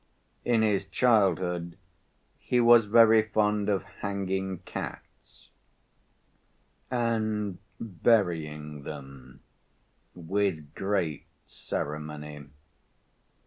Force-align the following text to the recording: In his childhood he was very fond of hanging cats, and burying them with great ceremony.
In 0.43 0.63
his 0.63 0.87
childhood 0.87 1.77
he 2.39 2.59
was 2.59 2.85
very 2.85 3.21
fond 3.21 3.69
of 3.69 3.83
hanging 3.83 4.57
cats, 4.65 5.49
and 6.89 7.59
burying 7.79 8.81
them 8.81 9.41
with 10.15 10.73
great 10.73 11.27
ceremony. 11.45 12.45